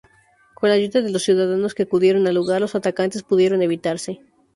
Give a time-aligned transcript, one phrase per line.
[0.55, 4.19] Con la ayuda de los ciudadanos que acudieron al lugar, los atacantes pudieron evitarse.